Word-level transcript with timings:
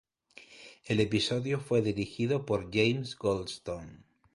El 0.85 0.99
episodio 0.99 1.59
fue 1.59 1.83
dirigido 1.83 2.43
por 2.47 2.71
James 2.73 3.15
Goldstone. 3.15 3.99